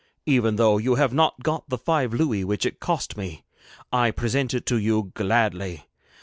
[0.25, 3.43] Even though you have not got the five louis which it cost me,
[3.93, 5.83] I present it to you gladly.